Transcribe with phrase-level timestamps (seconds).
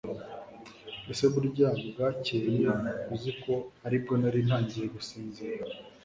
[1.11, 2.63] ese burya bwakeye
[3.13, 3.53] uzi ko
[3.85, 5.65] aribwo nari ntangiye gusinzira